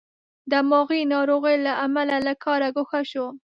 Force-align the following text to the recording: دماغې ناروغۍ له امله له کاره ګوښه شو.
دماغې 0.51 1.01
ناروغۍ 1.13 1.55
له 1.65 1.73
امله 1.85 2.15
له 2.27 2.33
کاره 2.43 2.69
ګوښه 2.75 3.01
شو. 3.11 3.25